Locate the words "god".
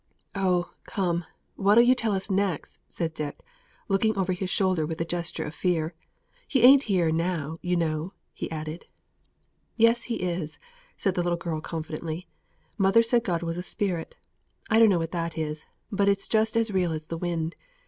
13.23-13.43